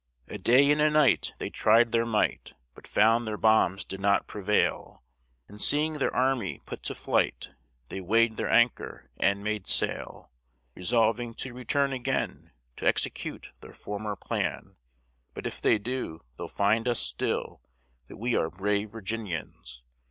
[0.27, 4.25] A day and a night they tried their might, But found their bombs did not
[4.25, 5.03] prevail,
[5.47, 7.51] And seeing their army put to flight,
[7.89, 10.31] They weigh'd their anchor and made sail,
[10.73, 14.75] Resolving to return again, To execute their former plan;
[15.35, 17.61] But if they do, they'll find us still
[18.07, 19.83] That we are brave Virginians.